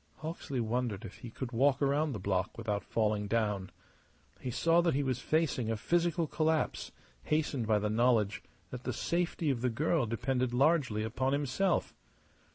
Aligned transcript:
Hawksley 0.15 0.59
wondered 0.59 1.05
if 1.05 1.19
he 1.19 1.29
could 1.29 1.51
walk 1.51 1.79
round 1.79 2.15
the 2.15 2.19
block 2.19 2.57
without 2.57 2.83
falling 2.83 3.27
down. 3.27 3.69
He 4.39 4.49
saw 4.49 4.81
that 4.81 4.95
he 4.95 5.03
was 5.03 5.19
facing 5.19 5.69
a 5.69 5.77
physical 5.77 6.25
collapse, 6.25 6.91
hastened 7.25 7.67
by 7.67 7.77
the 7.77 7.87
knowledge 7.91 8.41
that 8.71 8.83
the 8.83 8.93
safety 8.93 9.51
of 9.51 9.61
the 9.61 9.69
girl 9.69 10.07
depended 10.07 10.55
largely 10.55 11.03
upon 11.03 11.33
himself. 11.33 11.93